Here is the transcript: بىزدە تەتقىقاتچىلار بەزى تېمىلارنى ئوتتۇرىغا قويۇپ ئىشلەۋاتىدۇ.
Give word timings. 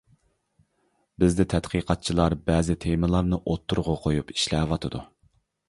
بىزدە 1.23 1.45
تەتقىقاتچىلار 1.55 2.37
بەزى 2.49 2.77
تېمىلارنى 2.87 3.41
ئوتتۇرىغا 3.45 3.97
قويۇپ 4.09 4.37
ئىشلەۋاتىدۇ. 4.37 5.07